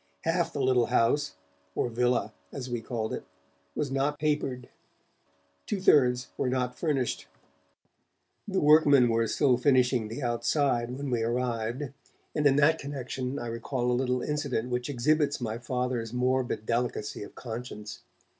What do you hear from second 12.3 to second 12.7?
and in